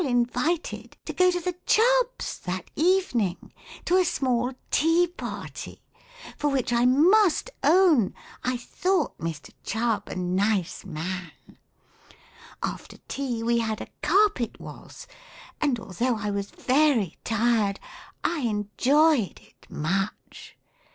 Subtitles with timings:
[0.01, 3.53] ■ 117 invited to go to the Chubls'' that Evening
[3.85, 5.83] to a small Tea Party,
[6.37, 9.51] for which I inxist own I thought Mr.
[9.63, 11.33] Chuhh a nice man.
[12.63, 15.05] After tea we had a carpet tvaltz,
[15.61, 17.79] and although I was very tired
[18.23, 20.57] I enjoyed it much.